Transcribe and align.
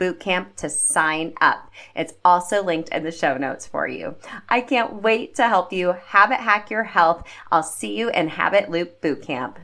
bootcamp 0.00 0.56
to 0.56 0.70
sign 0.70 1.34
up. 1.40 1.70
It's 1.94 2.14
also 2.24 2.64
linked 2.64 2.88
in 2.88 3.04
the 3.04 3.12
show 3.12 3.36
notes 3.36 3.66
for 3.66 3.86
you. 3.86 4.16
I 4.48 4.62
can't 4.62 5.02
wait 5.02 5.34
to 5.36 5.46
help 5.46 5.72
you 5.72 5.92
habit 6.06 6.40
hack 6.40 6.70
your 6.70 6.84
health. 6.84 7.28
I'll 7.52 7.62
see 7.62 7.96
you 7.96 8.08
in 8.10 8.28
Habit 8.28 8.70
Loop 8.70 9.00
Bootcamp. 9.02 9.56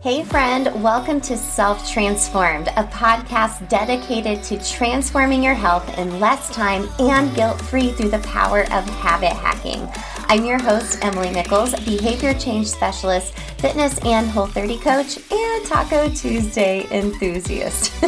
Hey, 0.00 0.22
friend, 0.22 0.66
welcome 0.80 1.20
to 1.22 1.36
Self 1.36 1.90
Transformed, 1.90 2.68
a 2.68 2.84
podcast 2.84 3.68
dedicated 3.68 4.44
to 4.44 4.64
transforming 4.64 5.42
your 5.42 5.54
health 5.54 5.98
in 5.98 6.20
less 6.20 6.54
time 6.54 6.88
and 7.00 7.34
guilt 7.34 7.60
free 7.60 7.90
through 7.90 8.10
the 8.10 8.20
power 8.20 8.60
of 8.72 8.84
habit 8.84 9.32
hacking. 9.32 9.88
I'm 10.30 10.44
your 10.44 10.58
host, 10.58 10.98
Emily 11.00 11.30
Nichols, 11.30 11.74
behavior 11.86 12.34
change 12.34 12.66
specialist, 12.66 13.32
fitness 13.60 13.98
and 14.04 14.28
Whole30 14.30 14.82
coach, 14.82 15.32
and 15.32 15.64
Taco 15.64 16.10
Tuesday 16.10 16.86
enthusiast. 16.90 17.88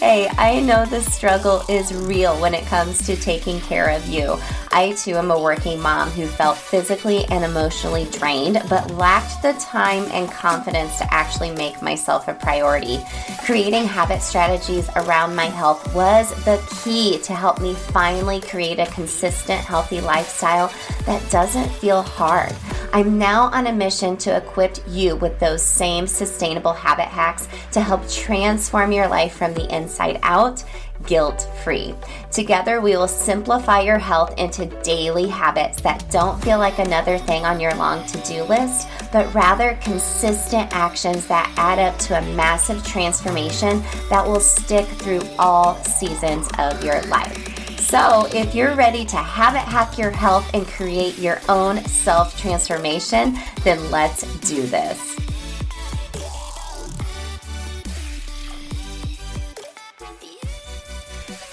hey, 0.00 0.28
I 0.36 0.60
know 0.60 0.84
the 0.84 1.00
struggle 1.00 1.62
is 1.68 1.94
real 1.94 2.36
when 2.40 2.54
it 2.54 2.66
comes 2.66 3.06
to 3.06 3.14
taking 3.14 3.60
care 3.60 3.90
of 3.90 4.04
you. 4.08 4.36
I 4.72 4.94
too 4.98 5.14
am 5.14 5.30
a 5.30 5.40
working 5.40 5.80
mom 5.80 6.10
who 6.10 6.26
felt 6.26 6.58
physically 6.58 7.24
and 7.26 7.44
emotionally 7.44 8.06
drained, 8.10 8.60
but 8.68 8.90
lacked 8.90 9.40
the 9.42 9.52
time 9.60 10.06
and 10.10 10.28
confidence 10.28 10.98
to 10.98 11.14
actually 11.14 11.52
make 11.52 11.80
myself 11.80 12.26
a 12.26 12.34
priority. 12.34 12.98
Creating 13.44 13.84
habit 13.84 14.22
strategies 14.22 14.90
around 14.96 15.36
my 15.36 15.46
health 15.46 15.94
was 15.94 16.34
the 16.44 16.60
key 16.82 17.20
to 17.20 17.32
help 17.32 17.60
me 17.60 17.74
finally 17.74 18.40
create 18.40 18.80
a 18.80 18.86
consistent, 18.86 19.60
healthy 19.60 20.00
lifestyle 20.00 20.72
that 21.06 21.22
doesn't 21.44 21.68
feel 21.72 22.00
hard. 22.00 22.54
I'm 22.94 23.18
now 23.18 23.50
on 23.52 23.66
a 23.66 23.72
mission 23.72 24.16
to 24.18 24.34
equip 24.34 24.78
you 24.88 25.14
with 25.16 25.38
those 25.38 25.62
same 25.62 26.06
sustainable 26.06 26.72
habit 26.72 27.04
hacks 27.04 27.48
to 27.72 27.82
help 27.82 28.08
transform 28.08 28.92
your 28.92 29.08
life 29.08 29.34
from 29.36 29.52
the 29.52 29.68
inside 29.76 30.18
out 30.22 30.64
guilt 31.04 31.46
free. 31.62 31.94
Together, 32.32 32.80
we 32.80 32.96
will 32.96 33.06
simplify 33.06 33.80
your 33.80 33.98
health 33.98 34.32
into 34.38 34.64
daily 34.82 35.26
habits 35.26 35.82
that 35.82 36.10
don't 36.10 36.42
feel 36.42 36.58
like 36.58 36.78
another 36.78 37.18
thing 37.18 37.44
on 37.44 37.60
your 37.60 37.74
long 37.74 38.06
to 38.06 38.16
do 38.20 38.42
list, 38.44 38.88
but 39.12 39.32
rather 39.34 39.78
consistent 39.82 40.74
actions 40.74 41.26
that 41.26 41.52
add 41.58 41.78
up 41.78 41.98
to 41.98 42.16
a 42.16 42.34
massive 42.34 42.82
transformation 42.86 43.82
that 44.08 44.26
will 44.26 44.40
stick 44.40 44.86
through 44.86 45.20
all 45.38 45.74
seasons 45.84 46.48
of 46.58 46.82
your 46.82 47.02
life. 47.02 47.53
So, 47.84 48.26
if 48.32 48.54
you're 48.54 48.74
ready 48.74 49.04
to 49.04 49.16
habit 49.16 49.60
hack 49.60 49.98
your 49.98 50.10
health 50.10 50.50
and 50.54 50.66
create 50.66 51.18
your 51.18 51.40
own 51.50 51.84
self 51.84 52.36
transformation, 52.40 53.36
then 53.62 53.90
let's 53.90 54.22
do 54.38 54.62
this. 54.62 55.23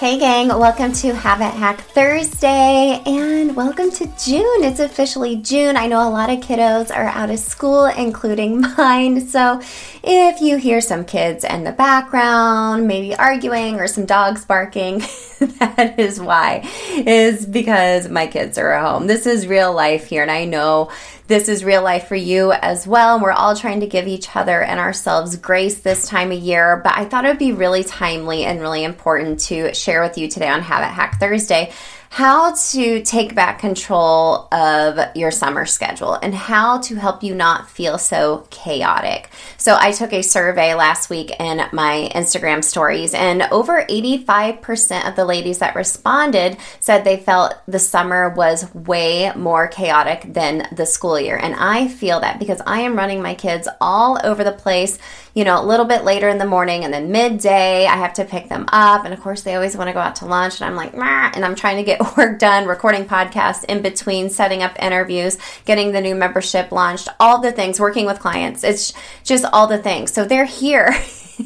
Hey, 0.02 0.18
gang, 0.18 0.48
welcome 0.48 0.94
to 0.94 1.14
Habit 1.14 1.54
Hack 1.54 1.82
Thursday 1.82 3.04
and 3.06 3.56
welcome 3.56 3.92
to 3.92 4.08
June. 4.18 4.64
It's 4.64 4.80
officially 4.80 5.36
June. 5.36 5.78
I 5.78 5.86
know 5.86 6.00
a 6.02 6.10
lot 6.10 6.32
of 6.32 6.40
kiddos 6.40 6.90
are 6.90 7.06
out 7.06 7.30
of 7.30 7.38
school, 7.38 7.86
including 7.86 8.62
mine. 8.78 9.22
So, 9.22 9.62
if 10.04 10.42
you 10.42 10.58
hear 10.58 10.82
some 10.82 11.06
kids 11.06 11.44
in 11.44 11.66
the 11.66 11.72
background, 11.72 12.88
maybe 12.88 13.16
arguing 13.16 13.76
or 13.76 13.86
some 13.86 14.08
dogs 14.08 14.44
barking, 14.44 14.98
that 15.40 16.00
is 16.00 16.20
why, 16.20 16.68
is 16.90 17.46
because 17.46 18.10
my 18.10 18.26
kids 18.26 18.58
are 18.58 18.72
at 18.72 18.84
home. 18.84 19.06
This 19.06 19.28
is 19.28 19.46
real 19.46 19.72
life 19.72 20.08
here, 20.08 20.24
and 20.24 20.32
I 20.32 20.46
know 20.46 20.90
this 21.32 21.48
is 21.48 21.64
real 21.64 21.82
life 21.82 22.10
for 22.10 22.16
you 22.16 22.52
as 22.52 22.86
well. 22.86 23.18
We're 23.18 23.32
all 23.32 23.56
trying 23.56 23.80
to 23.80 23.88
give 23.88 24.06
each 24.06 24.36
other 24.36 24.62
and 24.62 24.82
ourselves 24.82 25.38
grace 25.38 25.80
this 25.80 26.06
time 26.06 26.30
of 26.30 26.38
year, 26.38 26.82
but 26.84 26.98
I 26.98 27.06
thought 27.06 27.24
it 27.24 27.30
would 27.30 27.38
be 27.38 27.54
really 27.54 27.86
timely 27.86 28.44
and 28.44 28.60
really 28.60 28.84
important 28.84 29.40
to 29.46 29.74
share 29.74 30.02
with 30.02 30.18
you 30.18 30.28
today 30.28 30.50
on 30.50 30.60
Habit 30.60 30.88
Hack 30.88 31.22
Thursday 31.22 31.72
how 32.12 32.54
to 32.54 33.02
take 33.04 33.34
back 33.34 33.58
control 33.58 34.46
of 34.52 35.00
your 35.16 35.32
summer 35.32 35.66
schedule 35.66 36.16
and 36.16 36.36
how 36.36 36.78
to 36.78 36.96
help 36.96 37.24
you 37.24 37.34
not 37.34 37.70
feel 37.70 37.98
so 37.98 38.46
chaotic. 38.50 39.30
So, 39.56 39.78
I 39.80 39.94
took 39.94 40.12
a 40.12 40.22
survey 40.22 40.76
last 40.76 41.10
week 41.10 41.32
in 41.40 41.62
my 41.72 42.10
Instagram 42.14 42.66
stories, 42.66 43.14
and 43.14 43.44
over 43.44 43.86
85% 43.86 45.08
of 45.08 45.16
the 45.16 45.24
ladies 45.24 45.60
that 45.60 45.74
responded 45.74 46.58
said 46.82 47.06
they 47.06 47.16
felt 47.16 47.56
the 47.66 47.80
summer 47.80 48.28
was 48.28 48.76
way 48.76 49.32
more 49.34 49.70
chaotic 49.70 50.34
than 50.34 50.68
the 50.76 50.86
school 50.86 51.18
year. 51.18 51.38
And 51.38 51.56
I 51.56 51.88
feel 51.88 52.20
that 52.20 52.40
because 52.40 52.62
I 52.68 52.82
am 52.82 52.98
running 52.98 53.22
my 53.22 53.36
kids 53.36 53.70
all 53.80 54.20
over 54.22 54.44
the 54.44 54.52
place 54.52 55.00
you 55.34 55.44
know, 55.46 55.62
a 55.62 55.66
little 55.66 55.86
bit 55.86 56.04
later 56.04 56.28
in 56.28 56.38
the 56.38 56.46
morning 56.46 56.84
and 56.84 56.94
then 56.94 57.12
midday 57.12 57.86
I 57.86 57.96
have 57.96 58.14
to 58.16 58.26
pick 58.26 58.50
them 58.50 58.66
up. 58.70 59.06
And 59.06 59.14
of 59.14 59.22
course, 59.22 59.42
they 59.44 59.56
always 59.56 59.78
want 59.78 59.88
to 59.88 59.94
go 59.94 60.00
out 60.00 60.18
to 60.18 60.26
lunch. 60.26 60.60
And 60.60 60.70
I'm 60.70 60.76
like, 60.76 60.96
Mah, 60.96 61.32
and 61.34 61.46
I'm 61.46 61.56
trying 61.56 61.78
to 61.78 61.84
get 61.84 62.00
work 62.18 62.40
done, 62.40 62.68
recording 62.68 63.06
podcasts 63.06 63.64
in 63.66 63.82
between, 63.82 64.30
setting 64.30 64.62
up 64.62 64.76
interviews, 64.82 65.38
getting 65.66 65.92
the 65.92 66.02
new 66.02 66.16
membership 66.16 66.72
launched, 66.72 67.08
all 67.20 67.40
the 67.40 67.52
things, 67.52 67.80
working 67.80 68.06
with 68.06 68.20
clients. 68.20 68.64
It's 68.64 68.94
just 69.24 69.46
all 69.46 69.68
the 69.68 69.78
things. 69.78 70.12
So 70.12 70.26
they're 70.26 70.46
here. 70.46 70.94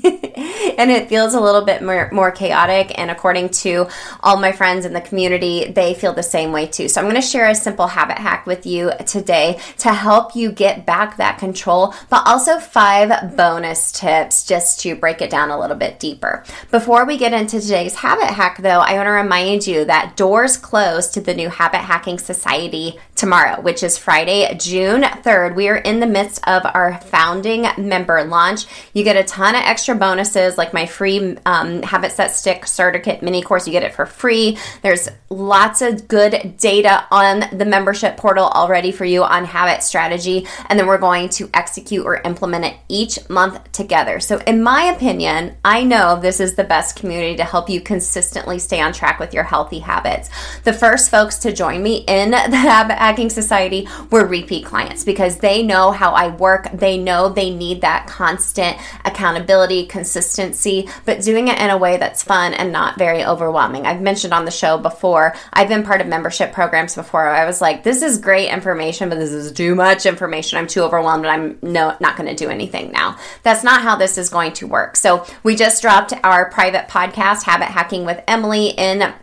and 0.77 0.91
it 0.91 1.09
feels 1.09 1.33
a 1.33 1.39
little 1.39 1.61
bit 1.61 1.81
more, 1.81 2.09
more 2.11 2.31
chaotic. 2.31 2.97
And 2.97 3.09
according 3.09 3.49
to 3.49 3.87
all 4.21 4.37
my 4.37 4.51
friends 4.51 4.85
in 4.85 4.93
the 4.93 5.01
community, 5.01 5.71
they 5.71 5.93
feel 5.93 6.13
the 6.13 6.23
same 6.23 6.51
way 6.51 6.67
too. 6.67 6.87
So 6.87 7.01
I'm 7.01 7.07
going 7.07 7.21
to 7.21 7.27
share 7.27 7.49
a 7.49 7.55
simple 7.55 7.87
habit 7.87 8.17
hack 8.17 8.45
with 8.45 8.65
you 8.65 8.91
today 9.05 9.59
to 9.79 9.93
help 9.93 10.35
you 10.35 10.51
get 10.51 10.85
back 10.85 11.17
that 11.17 11.39
control, 11.39 11.93
but 12.09 12.23
also 12.25 12.59
five 12.59 13.35
bonus 13.35 13.91
tips 13.91 14.45
just 14.45 14.79
to 14.81 14.95
break 14.95 15.21
it 15.21 15.29
down 15.29 15.49
a 15.49 15.59
little 15.59 15.77
bit 15.77 15.99
deeper. 15.99 16.43
Before 16.71 17.05
we 17.05 17.17
get 17.17 17.33
into 17.33 17.59
today's 17.59 17.95
habit 17.95 18.29
hack, 18.29 18.57
though, 18.59 18.79
I 18.79 18.93
want 18.93 19.07
to 19.07 19.11
remind 19.11 19.65
you 19.65 19.85
that 19.85 20.15
doors 20.17 20.57
close 20.57 21.07
to 21.09 21.21
the 21.21 21.33
new 21.33 21.49
Habit 21.49 21.79
Hacking 21.79 22.19
Society 22.19 22.99
tomorrow, 23.15 23.61
which 23.61 23.81
is 23.83 23.97
Friday, 23.97 24.55
June 24.57 25.03
3rd. 25.03 25.55
We 25.55 25.69
are 25.69 25.77
in 25.77 25.99
the 25.99 26.07
midst 26.07 26.45
of 26.47 26.63
our 26.73 26.99
founding 26.99 27.65
member 27.77 28.23
launch. 28.23 28.65
You 28.93 29.03
get 29.03 29.15
a 29.15 29.23
ton 29.23 29.55
of 29.55 29.61
extra 29.61 29.95
bonuses 29.95 30.34
like 30.35 30.65
like 30.65 30.73
my 30.73 30.87
free 30.87 31.37
um, 31.45 31.83
Habits 31.83 32.15
That 32.15 32.31
Stick 32.31 32.65
Starter 32.65 32.97
Kit 32.97 33.21
mini 33.21 33.43
course. 33.43 33.67
You 33.67 33.71
get 33.71 33.83
it 33.83 33.93
for 33.93 34.07
free. 34.07 34.57
There's 34.81 35.07
lots 35.29 35.81
of 35.81 36.07
good 36.07 36.57
data 36.57 37.05
on 37.11 37.45
the 37.55 37.65
membership 37.65 38.17
portal 38.17 38.47
already 38.47 38.91
for 38.91 39.05
you 39.05 39.23
on 39.23 39.45
habit 39.45 39.83
strategy. 39.83 40.47
And 40.67 40.79
then 40.79 40.87
we're 40.87 40.97
going 40.97 41.29
to 41.29 41.49
execute 41.53 42.03
or 42.03 42.15
implement 42.21 42.65
it 42.65 42.75
each 42.87 43.29
month 43.29 43.71
together. 43.73 44.19
So, 44.19 44.39
in 44.47 44.63
my 44.63 44.85
opinion, 44.85 45.55
I 45.63 45.83
know 45.83 46.19
this 46.19 46.39
is 46.39 46.55
the 46.55 46.63
best 46.63 46.95
community 46.95 47.35
to 47.37 47.43
help 47.43 47.69
you 47.69 47.79
consistently 47.79 48.57
stay 48.57 48.81
on 48.81 48.91
track 48.91 49.19
with 49.19 49.35
your 49.35 49.43
healthy 49.43 49.79
habits. 49.79 50.31
The 50.63 50.73
first 50.73 51.11
folks 51.11 51.37
to 51.39 51.53
join 51.53 51.83
me 51.83 52.05
in 52.07 52.31
the 52.31 52.57
Habit 52.57 52.97
Hacking 52.97 53.29
Society 53.29 53.87
were 54.09 54.25
repeat 54.25 54.65
clients 54.65 55.03
because 55.03 55.37
they 55.37 55.61
know 55.61 55.91
how 55.91 56.11
I 56.11 56.29
work. 56.29 56.69
They 56.73 56.97
know 56.97 57.29
they 57.29 57.53
need 57.53 57.81
that 57.81 58.07
constant 58.07 58.77
accountability, 59.03 59.85
consistency, 60.15 60.87
but 61.03 61.21
doing 61.21 61.49
it 61.49 61.59
in 61.59 61.69
a 61.69 61.77
way 61.77 61.97
that's 61.97 62.23
fun 62.23 62.53
and 62.53 62.71
not 62.71 62.97
very 62.97 63.25
overwhelming. 63.25 63.85
I've 63.85 64.01
mentioned 64.01 64.33
on 64.33 64.45
the 64.45 64.51
show 64.51 64.77
before, 64.77 65.35
I've 65.51 65.67
been 65.67 65.83
part 65.83 65.99
of 65.99 66.07
membership 66.07 66.53
programs 66.53 66.95
before. 66.95 67.27
I 67.27 67.45
was 67.45 67.59
like, 67.59 67.83
this 67.83 68.01
is 68.01 68.17
great 68.17 68.49
information, 68.49 69.09
but 69.09 69.19
this 69.19 69.31
is 69.31 69.51
too 69.51 69.75
much 69.75 70.05
information. 70.05 70.57
I'm 70.57 70.67
too 70.67 70.83
overwhelmed 70.83 71.25
and 71.25 71.31
I'm 71.31 71.57
no 71.61 71.97
not 71.99 72.15
going 72.15 72.29
to 72.29 72.35
do 72.35 72.49
anything 72.49 72.91
now. 72.91 73.17
That's 73.43 73.63
not 73.63 73.81
how 73.81 73.97
this 73.97 74.17
is 74.17 74.29
going 74.29 74.53
to 74.53 74.67
work. 74.67 74.95
So, 74.95 75.25
we 75.43 75.55
just 75.55 75.81
dropped 75.81 76.13
our 76.23 76.49
private 76.49 76.87
podcast 76.87 77.43
Habit 77.43 77.67
Hacking 77.67 78.05
with 78.05 78.23
Emily 78.27 78.67
in 78.69 79.13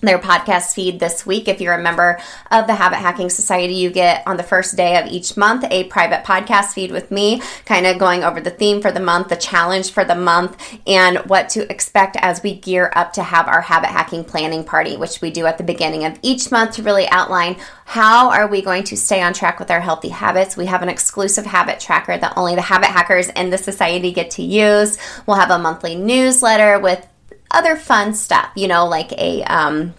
their 0.00 0.18
podcast 0.18 0.74
feed 0.74 1.00
this 1.00 1.26
week. 1.26 1.48
If 1.48 1.60
you're 1.60 1.74
a 1.74 1.82
member 1.82 2.20
of 2.50 2.66
the 2.66 2.74
Habit 2.74 2.98
Hacking 2.98 3.30
Society, 3.30 3.74
you 3.74 3.90
get 3.90 4.22
on 4.26 4.36
the 4.36 4.42
first 4.42 4.76
day 4.76 4.96
of 4.98 5.06
each 5.06 5.36
month 5.36 5.64
a 5.70 5.84
private 5.84 6.24
podcast 6.24 6.72
feed 6.72 6.92
with 6.92 7.10
me, 7.10 7.42
kind 7.64 7.86
of 7.86 7.98
going 7.98 8.22
over 8.22 8.40
the 8.40 8.50
theme 8.50 8.80
for 8.80 8.92
the 8.92 9.00
month, 9.00 9.28
the 9.28 9.36
challenge 9.36 9.90
for 9.90 10.04
the 10.04 10.14
month, 10.14 10.78
and 10.86 11.18
what 11.26 11.48
to 11.50 11.70
expect 11.70 12.16
as 12.20 12.42
we 12.42 12.54
gear 12.54 12.92
up 12.94 13.12
to 13.14 13.22
have 13.22 13.48
our 13.48 13.60
habit 13.60 13.90
hacking 13.90 14.24
planning 14.24 14.64
party, 14.64 14.96
which 14.96 15.20
we 15.20 15.30
do 15.30 15.46
at 15.46 15.58
the 15.58 15.64
beginning 15.64 16.04
of 16.04 16.18
each 16.22 16.50
month 16.50 16.76
to 16.76 16.82
really 16.82 17.08
outline 17.08 17.56
how 17.84 18.30
are 18.30 18.46
we 18.46 18.60
going 18.62 18.84
to 18.84 18.96
stay 18.96 19.22
on 19.22 19.32
track 19.32 19.58
with 19.58 19.70
our 19.70 19.80
healthy 19.80 20.10
habits. 20.10 20.56
We 20.56 20.66
have 20.66 20.82
an 20.82 20.88
exclusive 20.88 21.46
habit 21.46 21.80
tracker 21.80 22.18
that 22.18 22.34
only 22.36 22.54
the 22.54 22.60
habit 22.60 22.88
hackers 22.88 23.30
in 23.30 23.50
the 23.50 23.58
society 23.58 24.12
get 24.12 24.30
to 24.32 24.42
use. 24.42 24.98
We'll 25.26 25.38
have 25.38 25.50
a 25.50 25.58
monthly 25.58 25.94
newsletter 25.94 26.78
with 26.78 27.06
other 27.50 27.76
fun 27.76 28.14
stuff, 28.14 28.50
you 28.54 28.68
know, 28.68 28.86
like 28.86 29.12
a 29.12 29.42
um, 29.44 29.94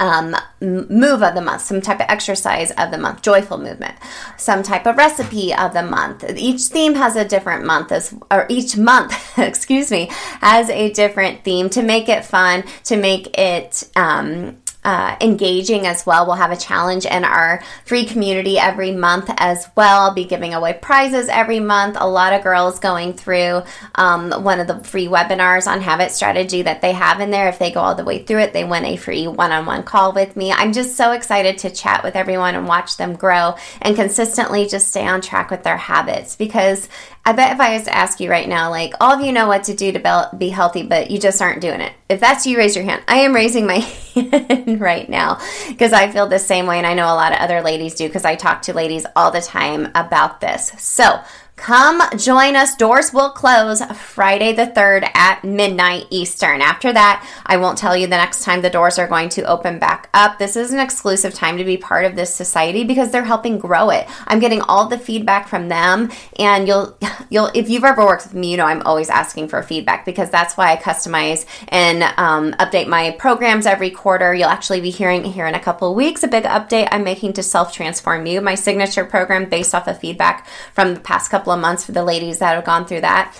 um, 0.00 0.36
move 0.60 1.22
of 1.22 1.34
the 1.34 1.40
month, 1.40 1.62
some 1.62 1.80
type 1.80 2.00
of 2.00 2.06
exercise 2.08 2.70
of 2.72 2.90
the 2.90 2.98
month, 2.98 3.22
joyful 3.22 3.58
movement, 3.58 3.94
some 4.36 4.62
type 4.62 4.86
of 4.86 4.96
recipe 4.96 5.54
of 5.54 5.72
the 5.72 5.82
month. 5.82 6.24
Each 6.36 6.62
theme 6.62 6.94
has 6.94 7.16
a 7.16 7.24
different 7.24 7.64
month 7.64 7.92
as, 7.92 8.14
or 8.30 8.46
each 8.48 8.76
month, 8.76 9.14
excuse 9.38 9.90
me, 9.90 10.08
has 10.40 10.68
a 10.70 10.92
different 10.92 11.44
theme 11.44 11.70
to 11.70 11.82
make 11.82 12.08
it 12.08 12.24
fun, 12.24 12.64
to 12.84 12.96
make 12.96 13.36
it 13.38 13.88
um, 13.96 14.56
uh, 14.84 15.16
engaging 15.20 15.86
as 15.86 16.04
well. 16.04 16.26
We'll 16.26 16.36
have 16.36 16.52
a 16.52 16.56
challenge 16.56 17.06
in 17.06 17.24
our 17.24 17.62
free 17.84 18.04
community 18.04 18.58
every 18.58 18.92
month 18.92 19.30
as 19.38 19.68
well. 19.76 20.02
I'll 20.02 20.14
be 20.14 20.24
giving 20.24 20.54
away 20.54 20.78
prizes 20.80 21.28
every 21.28 21.60
month. 21.60 21.96
A 21.98 22.08
lot 22.08 22.32
of 22.32 22.42
girls 22.42 22.78
going 22.78 23.14
through 23.14 23.62
um, 23.94 24.30
one 24.44 24.60
of 24.60 24.66
the 24.66 24.82
free 24.84 25.06
webinars 25.06 25.66
on 25.66 25.80
habit 25.80 26.12
strategy 26.12 26.62
that 26.62 26.82
they 26.82 26.92
have 26.92 27.20
in 27.20 27.30
there. 27.30 27.48
If 27.48 27.58
they 27.58 27.70
go 27.70 27.80
all 27.80 27.94
the 27.94 28.04
way 28.04 28.22
through 28.22 28.40
it, 28.40 28.52
they 28.52 28.64
win 28.64 28.84
a 28.84 28.96
free 28.96 29.26
one 29.26 29.52
on 29.52 29.66
one 29.66 29.82
call 29.82 30.12
with 30.12 30.36
me. 30.36 30.52
I'm 30.52 30.72
just 30.72 30.96
so 30.96 31.12
excited 31.12 31.58
to 31.58 31.70
chat 31.70 32.04
with 32.04 32.16
everyone 32.16 32.54
and 32.54 32.68
watch 32.68 32.96
them 32.96 33.14
grow 33.14 33.56
and 33.80 33.96
consistently 33.96 34.66
just 34.66 34.88
stay 34.88 35.06
on 35.06 35.20
track 35.20 35.50
with 35.50 35.62
their 35.62 35.76
habits 35.76 36.36
because 36.36 36.88
I 37.26 37.32
bet 37.32 37.52
if 37.52 37.60
I 37.60 37.74
was 37.74 37.84
to 37.84 37.94
ask 37.94 38.20
you 38.20 38.28
right 38.28 38.48
now, 38.48 38.68
like 38.68 38.92
all 39.00 39.12
of 39.12 39.24
you 39.24 39.32
know 39.32 39.48
what 39.48 39.64
to 39.64 39.74
do 39.74 39.92
to 39.92 40.30
be 40.36 40.50
healthy, 40.50 40.82
but 40.82 41.10
you 41.10 41.18
just 41.18 41.40
aren't 41.40 41.62
doing 41.62 41.80
it. 41.80 41.92
If 42.08 42.20
that's 42.20 42.46
you, 42.46 42.58
raise 42.58 42.76
your 42.76 42.84
hand. 42.84 43.02
I 43.08 43.20
am 43.20 43.34
raising 43.34 43.66
my 43.66 43.78
hand 44.14 44.73
right 44.80 45.08
now 45.08 45.40
because 45.68 45.92
I 45.92 46.10
feel 46.10 46.26
the 46.26 46.38
same 46.38 46.66
way, 46.66 46.78
and 46.78 46.86
I 46.86 46.94
know 46.94 47.06
a 47.06 47.14
lot 47.14 47.32
of 47.32 47.38
other 47.38 47.62
ladies 47.62 47.94
do 47.94 48.06
because 48.06 48.24
I 48.24 48.36
talk 48.36 48.62
to 48.62 48.74
ladies 48.74 49.06
all 49.16 49.30
the 49.30 49.40
time 49.40 49.90
about 49.94 50.40
this. 50.40 50.72
So, 50.78 51.20
Come 51.56 52.02
join 52.18 52.56
us. 52.56 52.74
Doors 52.74 53.12
will 53.12 53.30
close 53.30 53.80
Friday 53.94 54.52
the 54.52 54.66
3rd 54.66 55.08
at 55.14 55.44
midnight 55.44 56.06
Eastern. 56.10 56.60
After 56.60 56.92
that, 56.92 57.26
I 57.46 57.56
won't 57.56 57.78
tell 57.78 57.96
you 57.96 58.06
the 58.06 58.16
next 58.16 58.42
time 58.42 58.60
the 58.60 58.68
doors 58.68 58.98
are 58.98 59.06
going 59.06 59.28
to 59.30 59.44
open 59.44 59.78
back 59.78 60.10
up. 60.12 60.38
This 60.38 60.56
is 60.56 60.72
an 60.72 60.80
exclusive 60.80 61.32
time 61.32 61.56
to 61.56 61.64
be 61.64 61.76
part 61.76 62.04
of 62.06 62.16
this 62.16 62.34
society 62.34 62.82
because 62.82 63.12
they're 63.12 63.24
helping 63.24 63.58
grow 63.58 63.90
it. 63.90 64.06
I'm 64.26 64.40
getting 64.40 64.62
all 64.62 64.88
the 64.88 64.98
feedback 64.98 65.48
from 65.48 65.68
them 65.68 66.10
and 66.40 66.66
you'll 66.66 66.98
you'll 67.30 67.50
if 67.54 67.70
you've 67.70 67.84
ever 67.84 68.04
worked 68.04 68.24
with 68.24 68.34
me, 68.34 68.50
you 68.50 68.56
know 68.56 68.66
I'm 68.66 68.82
always 68.82 69.08
asking 69.08 69.48
for 69.48 69.62
feedback 69.62 70.04
because 70.04 70.30
that's 70.30 70.56
why 70.56 70.72
I 70.72 70.76
customize 70.76 71.46
and 71.68 72.02
um, 72.18 72.52
update 72.54 72.88
my 72.88 73.12
programs 73.12 73.64
every 73.64 73.90
quarter. 73.90 74.34
You'll 74.34 74.48
actually 74.48 74.80
be 74.80 74.90
hearing 74.90 75.22
here 75.22 75.46
in 75.46 75.54
a 75.54 75.60
couple 75.60 75.94
weeks 75.94 76.24
a 76.24 76.28
big 76.28 76.44
update 76.44 76.88
I'm 76.90 77.04
making 77.04 77.34
to 77.34 77.44
Self 77.44 77.72
Transform 77.72 78.26
U, 78.26 78.40
my 78.40 78.56
signature 78.56 79.04
program 79.04 79.48
based 79.48 79.74
off 79.74 79.86
of 79.86 80.00
feedback 80.00 80.46
from 80.74 80.94
the 80.94 81.00
past 81.00 81.30
couple 81.30 81.43
couple 81.44 81.52
of 81.52 81.60
months 81.60 81.84
for 81.84 81.92
the 81.92 82.02
ladies 82.02 82.38
that 82.38 82.54
have 82.54 82.64
gone 82.64 82.86
through 82.86 83.02
that. 83.02 83.38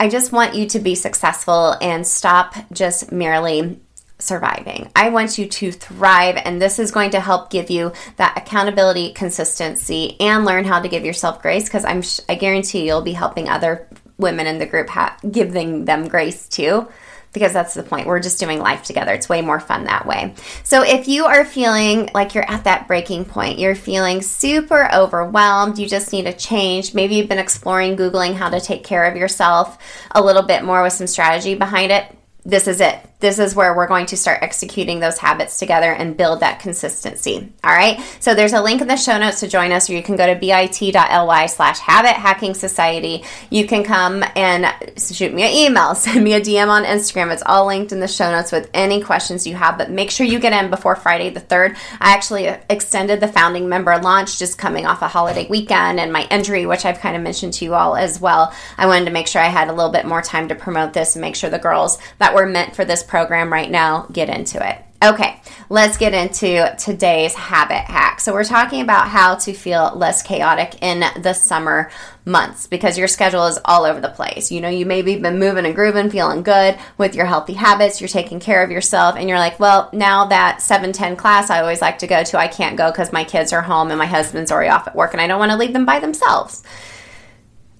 I 0.00 0.08
just 0.08 0.32
want 0.32 0.54
you 0.54 0.66
to 0.70 0.78
be 0.78 0.94
successful 0.94 1.76
and 1.82 2.06
stop 2.06 2.54
just 2.72 3.12
merely 3.12 3.78
surviving. 4.18 4.90
I 4.96 5.10
want 5.10 5.36
you 5.36 5.46
to 5.46 5.70
thrive, 5.70 6.40
and 6.42 6.62
this 6.62 6.78
is 6.78 6.90
going 6.90 7.10
to 7.10 7.20
help 7.20 7.50
give 7.50 7.68
you 7.68 7.92
that 8.16 8.38
accountability, 8.38 9.12
consistency, 9.12 10.18
and 10.18 10.46
learn 10.46 10.64
how 10.64 10.80
to 10.80 10.88
give 10.88 11.04
yourself 11.04 11.42
grace. 11.42 11.64
Because 11.64 11.84
I'm, 11.84 12.02
I 12.26 12.36
guarantee 12.36 12.86
you'll 12.86 13.02
be 13.02 13.12
helping 13.12 13.50
other 13.50 13.86
women 14.16 14.46
in 14.46 14.58
the 14.58 14.64
group, 14.64 14.88
ha- 14.88 15.18
giving 15.30 15.84
them 15.84 16.08
grace 16.08 16.48
too 16.48 16.88
because 17.36 17.52
that's 17.52 17.74
the 17.74 17.82
point. 17.82 18.06
We're 18.06 18.18
just 18.18 18.40
doing 18.40 18.60
life 18.60 18.82
together. 18.82 19.12
It's 19.12 19.28
way 19.28 19.42
more 19.42 19.60
fun 19.60 19.84
that 19.84 20.06
way. 20.06 20.34
So 20.62 20.82
if 20.82 21.06
you 21.06 21.26
are 21.26 21.44
feeling 21.44 22.08
like 22.14 22.34
you're 22.34 22.50
at 22.50 22.64
that 22.64 22.88
breaking 22.88 23.26
point, 23.26 23.58
you're 23.58 23.74
feeling 23.74 24.22
super 24.22 24.88
overwhelmed, 24.90 25.78
you 25.78 25.86
just 25.86 26.14
need 26.14 26.26
a 26.26 26.32
change. 26.32 26.94
Maybe 26.94 27.16
you've 27.16 27.28
been 27.28 27.38
exploring 27.38 27.94
Googling 27.94 28.36
how 28.36 28.48
to 28.48 28.58
take 28.58 28.84
care 28.84 29.04
of 29.04 29.18
yourself 29.18 29.76
a 30.12 30.24
little 30.24 30.44
bit 30.44 30.64
more 30.64 30.82
with 30.82 30.94
some 30.94 31.06
strategy 31.06 31.54
behind 31.54 31.92
it. 31.92 32.10
This 32.46 32.66
is 32.66 32.80
it 32.80 32.98
this 33.20 33.38
is 33.38 33.54
where 33.54 33.74
we're 33.74 33.86
going 33.86 34.06
to 34.06 34.16
start 34.16 34.42
executing 34.42 35.00
those 35.00 35.18
habits 35.18 35.58
together 35.58 35.90
and 35.92 36.16
build 36.16 36.40
that 36.40 36.60
consistency. 36.60 37.50
All 37.64 37.72
right. 37.72 37.98
So 38.20 38.34
there's 38.34 38.52
a 38.52 38.60
link 38.60 38.82
in 38.82 38.88
the 38.88 38.96
show 38.96 39.18
notes 39.18 39.40
to 39.40 39.48
join 39.48 39.72
us, 39.72 39.88
or 39.88 39.94
you 39.94 40.02
can 40.02 40.16
go 40.16 40.26
to 40.26 40.38
bit.ly 40.38 41.46
slash 41.46 41.78
habit 41.78 42.12
hacking 42.12 42.52
society. 42.52 43.24
You 43.48 43.66
can 43.66 43.84
come 43.84 44.22
and 44.36 44.66
shoot 44.98 45.32
me 45.32 45.44
an 45.44 45.52
email, 45.52 45.94
send 45.94 46.22
me 46.22 46.34
a 46.34 46.40
DM 46.40 46.68
on 46.68 46.84
Instagram. 46.84 47.32
It's 47.32 47.42
all 47.46 47.66
linked 47.66 47.92
in 47.92 48.00
the 48.00 48.08
show 48.08 48.30
notes 48.30 48.52
with 48.52 48.68
any 48.74 49.02
questions 49.02 49.46
you 49.46 49.54
have, 49.54 49.78
but 49.78 49.90
make 49.90 50.10
sure 50.10 50.26
you 50.26 50.38
get 50.38 50.52
in 50.52 50.70
before 50.70 50.94
Friday 50.94 51.30
the 51.30 51.40
3rd. 51.40 51.76
I 52.00 52.12
actually 52.12 52.46
extended 52.68 53.20
the 53.20 53.28
founding 53.28 53.68
member 53.68 53.96
launch 53.98 54.38
just 54.38 54.58
coming 54.58 54.84
off 54.84 55.00
a 55.00 55.08
holiday 55.08 55.46
weekend 55.48 55.98
and 56.00 56.12
my 56.12 56.26
injury, 56.30 56.66
which 56.66 56.84
I've 56.84 57.00
kind 57.00 57.16
of 57.16 57.22
mentioned 57.22 57.54
to 57.54 57.64
you 57.64 57.74
all 57.74 57.96
as 57.96 58.20
well. 58.20 58.52
I 58.76 58.86
wanted 58.86 59.06
to 59.06 59.10
make 59.10 59.26
sure 59.26 59.40
I 59.40 59.46
had 59.46 59.68
a 59.68 59.72
little 59.72 59.90
bit 59.90 60.04
more 60.04 60.20
time 60.20 60.48
to 60.48 60.54
promote 60.54 60.92
this 60.92 61.16
and 61.16 61.22
make 61.22 61.34
sure 61.34 61.48
the 61.48 61.58
girls 61.58 61.98
that 62.18 62.34
were 62.34 62.46
meant 62.46 62.76
for 62.76 62.84
this 62.84 63.05
program 63.06 63.52
right 63.52 63.70
now, 63.70 64.06
get 64.12 64.28
into 64.28 64.66
it. 64.66 64.82
Okay, 65.04 65.40
let's 65.68 65.98
get 65.98 66.14
into 66.14 66.74
today's 66.78 67.34
habit 67.34 67.84
hack. 67.84 68.18
So, 68.18 68.32
we're 68.32 68.44
talking 68.44 68.80
about 68.80 69.08
how 69.08 69.34
to 69.36 69.52
feel 69.52 69.92
less 69.94 70.22
chaotic 70.22 70.82
in 70.82 71.04
the 71.20 71.34
summer 71.34 71.90
months 72.24 72.66
because 72.66 72.96
your 72.96 73.06
schedule 73.06 73.46
is 73.46 73.58
all 73.66 73.84
over 73.84 74.00
the 74.00 74.08
place. 74.08 74.50
You 74.50 74.62
know, 74.62 74.70
you 74.70 74.86
maybe 74.86 75.18
been 75.18 75.38
moving 75.38 75.66
and 75.66 75.74
grooving, 75.74 76.10
feeling 76.10 76.42
good 76.42 76.78
with 76.96 77.14
your 77.14 77.26
healthy 77.26 77.52
habits, 77.52 78.00
you're 78.00 78.08
taking 78.08 78.40
care 78.40 78.64
of 78.64 78.70
yourself, 78.70 79.16
and 79.16 79.28
you're 79.28 79.38
like, 79.38 79.60
well, 79.60 79.90
now 79.92 80.24
that 80.26 80.62
710 80.62 81.16
class 81.16 81.50
I 81.50 81.60
always 81.60 81.82
like 81.82 81.98
to 81.98 82.06
go 82.06 82.24
to, 82.24 82.38
I 82.38 82.48
can't 82.48 82.78
go 82.78 82.90
because 82.90 83.12
my 83.12 83.24
kids 83.24 83.52
are 83.52 83.62
home 83.62 83.90
and 83.90 83.98
my 83.98 84.06
husband's 84.06 84.50
already 84.50 84.70
off 84.70 84.88
at 84.88 84.96
work 84.96 85.12
and 85.12 85.20
I 85.20 85.26
don't 85.26 85.38
want 85.38 85.52
to 85.52 85.58
leave 85.58 85.74
them 85.74 85.84
by 85.84 85.98
themselves. 85.98 86.62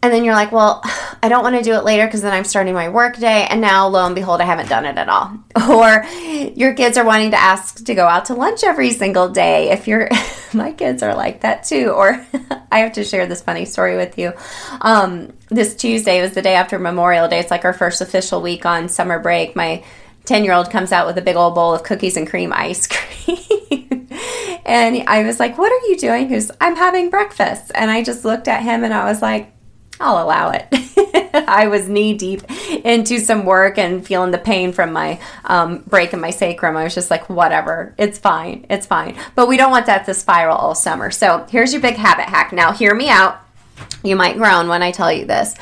And 0.02 0.12
then 0.12 0.24
you're 0.24 0.34
like, 0.34 0.52
well, 0.52 0.82
I 1.22 1.28
don't 1.28 1.42
want 1.42 1.56
to 1.56 1.62
do 1.62 1.72
it 1.74 1.84
later 1.84 2.06
because 2.06 2.22
then 2.22 2.32
I'm 2.32 2.44
starting 2.44 2.74
my 2.74 2.88
work 2.90 3.16
day. 3.16 3.46
And 3.48 3.60
now, 3.60 3.88
lo 3.88 4.04
and 4.04 4.14
behold, 4.14 4.40
I 4.40 4.44
haven't 4.44 4.68
done 4.68 4.84
it 4.84 4.96
at 4.98 5.08
all. 5.08 5.38
Or 5.68 6.04
your 6.54 6.74
kids 6.74 6.96
are 6.96 7.04
wanting 7.04 7.32
to 7.32 7.40
ask 7.40 7.84
to 7.84 7.94
go 7.94 8.06
out 8.06 8.26
to 8.26 8.34
lunch 8.34 8.62
every 8.62 8.92
single 8.92 9.30
day. 9.30 9.70
If 9.70 9.88
you're, 9.88 10.08
my 10.52 10.72
kids 10.72 11.02
are 11.02 11.14
like 11.14 11.40
that 11.40 11.64
too. 11.64 11.90
Or 11.90 12.24
I 12.70 12.80
have 12.80 12.92
to 12.92 13.04
share 13.04 13.26
this 13.26 13.42
funny 13.42 13.64
story 13.64 13.96
with 13.96 14.16
you. 14.16 14.32
Um, 14.80 15.32
this 15.48 15.74
Tuesday 15.74 16.22
was 16.22 16.34
the 16.34 16.42
day 16.42 16.54
after 16.54 16.78
Memorial 16.78 17.26
Day. 17.26 17.40
It's 17.40 17.50
like 17.50 17.64
our 17.64 17.72
first 17.72 18.00
official 18.00 18.40
week 18.42 18.64
on 18.64 18.88
summer 18.88 19.18
break. 19.18 19.56
My 19.56 19.82
10 20.26 20.44
year 20.44 20.52
old 20.52 20.70
comes 20.70 20.92
out 20.92 21.06
with 21.06 21.18
a 21.18 21.22
big 21.22 21.36
old 21.36 21.54
bowl 21.54 21.74
of 21.74 21.82
cookies 21.82 22.16
and 22.16 22.28
cream 22.28 22.52
ice 22.52 22.86
cream. 22.86 24.08
and 24.64 25.02
I 25.08 25.24
was 25.24 25.40
like, 25.40 25.58
What 25.58 25.72
are 25.72 25.88
you 25.88 25.96
doing? 25.96 26.28
Because 26.28 26.50
I'm 26.60 26.76
having 26.76 27.10
breakfast. 27.10 27.72
And 27.74 27.90
I 27.90 28.04
just 28.04 28.24
looked 28.24 28.46
at 28.46 28.62
him 28.62 28.84
and 28.84 28.92
I 28.92 29.04
was 29.04 29.22
like, 29.22 29.52
I'll 30.00 30.22
allow 30.22 30.50
it. 30.50 30.66
I 31.48 31.68
was 31.68 31.88
knee 31.88 32.14
deep 32.14 32.42
into 32.84 33.18
some 33.18 33.44
work 33.44 33.78
and 33.78 34.06
feeling 34.06 34.30
the 34.30 34.38
pain 34.38 34.72
from 34.72 34.92
my 34.92 35.20
um, 35.44 35.78
break 35.86 36.12
in 36.12 36.20
my 36.20 36.30
sacrum. 36.30 36.76
I 36.76 36.84
was 36.84 36.94
just 36.94 37.10
like, 37.10 37.28
whatever, 37.28 37.94
it's 37.98 38.18
fine, 38.18 38.66
it's 38.70 38.86
fine. 38.86 39.16
But 39.34 39.48
we 39.48 39.56
don't 39.56 39.70
want 39.70 39.86
that 39.86 40.06
to 40.06 40.14
spiral 40.14 40.56
all 40.56 40.74
summer. 40.74 41.10
So 41.10 41.46
here's 41.50 41.72
your 41.72 41.82
big 41.82 41.96
habit 41.96 42.26
hack. 42.26 42.52
Now, 42.52 42.72
hear 42.72 42.94
me 42.94 43.08
out. 43.08 43.40
You 44.02 44.16
might 44.16 44.36
groan 44.36 44.68
when 44.68 44.82
I 44.82 44.90
tell 44.90 45.12
you 45.12 45.26
this, 45.26 45.54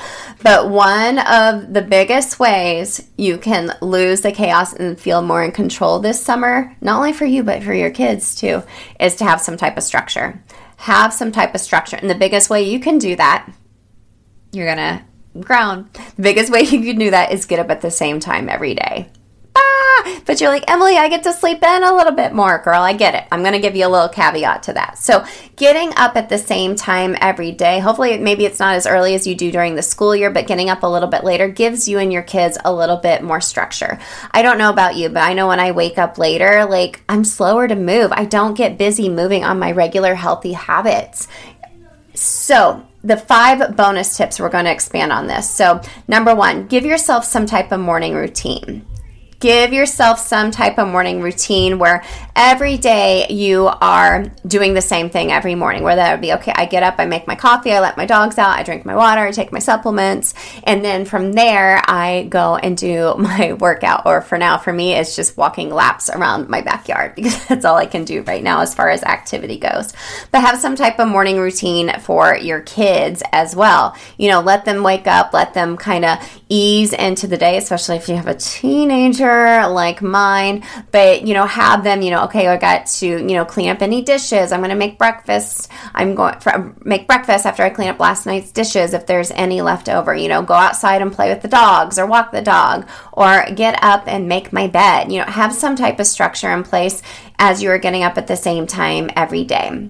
but 0.43 0.71
one 0.71 1.19
of 1.19 1.73
the 1.73 1.83
biggest 1.83 2.39
ways 2.39 3.09
you 3.17 3.39
can 3.39 3.73
lose 3.81 4.21
the 4.21 4.31
chaos 4.31 4.73
and 4.73 5.01
feel 5.01 5.21
more 5.23 5.43
in 5.43 5.51
control 5.51 5.99
this 5.99 6.23
summer, 6.23 6.77
not 6.81 6.99
only 6.99 7.13
for 7.13 7.25
you, 7.25 7.43
but 7.43 7.65
for 7.65 7.75
your 7.75 7.91
kids 7.91 8.35
too, 8.37 8.63
is 9.01 9.17
to 9.17 9.25
have 9.25 9.41
some 9.41 9.57
type 9.57 9.77
of 9.77 9.83
structure. 9.83 10.41
Have 10.77 11.13
some 11.13 11.33
type 11.33 11.55
of 11.55 11.61
structure. 11.61 11.97
And 11.97 12.09
the 12.09 12.15
biggest 12.15 12.51
way 12.51 12.63
you 12.63 12.79
can 12.79 12.99
do 12.99 13.17
that, 13.17 13.51
you're 14.55 14.75
to 14.75 15.03
ground. 15.41 15.93
The 16.17 16.23
biggest 16.23 16.53
way 16.53 16.61
you 16.63 16.83
can 16.83 16.99
do 16.99 17.11
that 17.11 17.33
is 17.33 17.47
get 17.47 17.59
up 17.59 17.71
at 17.71 17.81
the 17.81 17.91
same 17.91 18.21
time 18.21 18.49
every 18.49 18.75
day. 18.75 19.09
Ah! 19.57 20.21
But 20.27 20.41
you're 20.41 20.51
like, 20.51 20.69
Emily, 20.69 20.97
I 20.97 21.09
get 21.09 21.23
to 21.25 21.33
sleep 21.33 21.63
in 21.63 21.83
a 21.85 21.95
little 21.95 22.13
bit 22.13 22.33
more, 22.33 22.59
girl. 22.59 22.81
I 22.81 22.93
get 22.93 23.15
it. 23.15 23.25
I'm 23.31 23.43
going 23.43 23.53
to 23.53 23.61
give 23.61 23.77
you 23.77 23.87
a 23.87 23.89
little 23.89 24.09
caveat 24.09 24.65
to 24.65 24.73
that. 24.73 24.99
So, 24.99 25.25
getting 25.55 25.93
up 25.97 26.17
at 26.17 26.29
the 26.29 26.39
same 26.39 26.75
time 26.75 27.17
every 27.21 27.53
day, 27.53 27.79
hopefully, 27.79 28.19
maybe 28.19 28.45
it's 28.45 28.59
not 28.59 28.75
as 28.75 28.87
early 28.87 29.15
as 29.15 29.29
you 29.29 29.37
do 29.37 29.53
during 29.53 29.77
the 29.77 29.83
school 29.83 30.17
year, 30.17 30.31
but 30.31 30.49
getting 30.49 30.71
up 30.71 30.83
a 30.83 30.89
little 30.89 31.09
bit 31.09 31.23
later 31.23 31.49
gives 31.49 31.87
you 31.87 31.99
and 31.99 32.13
your 32.13 32.23
kids 32.23 32.59
a 32.65 32.75
little 32.75 32.97
bit 32.97 33.23
more 33.23 33.41
structure. 33.41 34.01
I 34.33 34.43
don't 34.43 34.59
know 34.59 34.71
about 34.71 34.97
you, 34.97 35.09
but 35.09 35.23
I 35.23 35.35
know 35.35 35.47
when 35.47 35.61
I 35.61 35.71
wake 35.71 35.99
up 35.99 36.19
later, 36.19 36.65
like 36.65 37.03
I'm 37.09 37.25
slower 37.25 37.69
to 37.69 37.77
move. 37.77 38.11
I 38.13 38.25
don't 38.25 38.57
get 38.57 38.77
busy 38.77 39.09
moving 39.09 39.45
on 39.45 39.61
my 39.61 39.71
regular 39.71 40.17
healthy 40.17 40.53
habits. 40.53 41.29
So, 42.15 42.85
the 43.05 43.17
five 43.17 43.77
bonus 43.77 44.17
tips 44.17 44.41
we're 44.41 44.49
going 44.49 44.65
to 44.65 44.73
expand 44.73 45.13
on 45.13 45.27
this. 45.27 45.49
So, 45.49 45.81
number 46.09 46.35
one, 46.35 46.67
give 46.67 46.85
yourself 46.85 47.25
some 47.25 47.47
type 47.47 47.71
of 47.71 47.79
morning 47.81 48.15
routine 48.15 48.87
give 49.41 49.73
yourself 49.73 50.19
some 50.19 50.51
type 50.51 50.79
of 50.79 50.89
morning 50.89 51.21
routine 51.21 51.79
where 51.79 52.03
every 52.37 52.77
day 52.77 53.27
you 53.29 53.67
are 53.67 54.25
doing 54.47 54.75
the 54.75 54.81
same 54.81 55.11
thing 55.11 55.33
every 55.33 55.55
morning. 55.55 55.83
Where 55.83 55.97
that 55.97 56.13
would 56.13 56.21
be 56.21 56.33
okay, 56.35 56.53
I 56.55 56.67
get 56.67 56.83
up, 56.83 56.97
I 56.99 57.07
make 57.07 57.27
my 57.27 57.35
coffee, 57.35 57.73
I 57.73 57.81
let 57.81 57.97
my 57.97 58.07
dogs 58.07 58.39
out, 58.39 58.59
I 58.59 58.63
drink 58.63 58.85
my 58.85 58.95
water, 58.95 59.21
I 59.21 59.31
take 59.31 59.53
my 59.53 59.59
supplements, 59.59 60.35
and 60.65 60.85
then 60.85 61.05
from 61.05 61.33
there 61.33 61.83
I 61.87 62.25
go 62.29 62.57
and 62.57 62.77
do 62.77 63.15
my 63.19 63.53
workout. 63.55 64.07
Or 64.07 64.21
for 64.21 64.39
now, 64.39 64.59
for 64.59 64.73
me, 64.73 64.95
it's 64.95 65.17
just 65.17 65.37
walking 65.37 65.71
laps 65.71 66.11
around 66.11 66.49
my 66.49 66.61
backyard 66.61 67.15
because 67.17 67.47
that's 67.47 67.65
all 67.65 67.77
I 67.77 67.87
can 67.87 68.05
do 68.05 68.23
right 68.23 68.43
now 68.43 68.61
as 68.61 68.75
far 68.75 68.91
as 68.91 69.03
activity 69.03 69.59
goes. 69.59 69.93
But 70.31 70.41
have 70.41 70.59
some 70.59 70.77
type 70.77 70.99
of 70.99 71.09
morning 71.09 71.39
routine 71.39 72.01
for 72.01 72.37
your 72.37 72.61
kids 72.61 73.23
as 73.33 73.55
well. 73.55 73.97
You 74.19 74.31
know, 74.31 74.41
let 74.41 74.65
them 74.65 74.83
wake 74.83 75.07
up, 75.07 75.33
let 75.33 75.55
them 75.55 75.77
kind 75.77 76.05
of 76.05 76.19
ease 76.49 76.93
into 76.93 77.27
the 77.27 77.37
day, 77.37 77.57
especially 77.57 77.97
if 77.97 78.09
you 78.09 78.17
have 78.17 78.27
a 78.27 78.35
teenager 78.35 79.24
like 79.25 80.03
mine, 80.03 80.65
but 80.91 81.27
you 81.27 81.35
know, 81.35 81.47
have 81.47 81.85
them, 81.85 82.03
you 82.03 82.11
know, 82.11 82.25
okay, 82.25 82.47
I 82.47 82.57
got 82.57 82.87
to, 82.87 83.07
you 83.07 83.23
know, 83.23 83.45
clean 83.45 83.71
up 83.71 83.83
any 83.83 84.03
dishes. 84.03 84.53
I'm 84.53 84.61
going 84.61 84.71
to 84.71 84.77
make 84.77 84.99
breakfast. 84.99 85.71
I'm 85.95 86.15
going 86.15 86.39
to 86.41 86.75
make 86.85 87.07
breakfast 87.07 87.47
after 87.47 87.63
I 87.63 87.71
clean 87.71 87.89
up 87.89 88.01
last 88.01 88.27
night's 88.27 88.53
dishes 88.53 88.95
if 88.95 89.07
there's 89.07 89.31
any 89.33 89.63
left 89.63 89.89
over. 89.89 90.15
You 90.15 90.29
know, 90.29 90.43
go 90.43 90.55
outside 90.55 91.03
and 91.03 91.13
play 91.13 91.29
with 91.33 91.43
the 91.43 91.49
dogs 91.49 91.99
or 91.99 92.07
walk 92.07 92.33
the 92.33 92.43
dog 92.43 92.89
or 93.13 93.45
get 93.55 93.83
up 93.83 94.05
and 94.07 94.29
make 94.29 94.53
my 94.53 94.67
bed. 94.67 95.11
You 95.11 95.21
know, 95.21 95.27
have 95.27 95.53
some 95.55 95.77
type 95.77 96.01
of 96.01 96.07
structure 96.07 96.53
in 96.53 96.63
place 96.63 97.03
as 97.39 97.63
you 97.63 97.71
are 97.71 97.79
getting 97.79 98.03
up 98.03 98.19
at 98.19 98.27
the 98.27 98.37
same 98.37 98.67
time 98.67 99.11
every 99.17 99.45
day. 99.45 99.89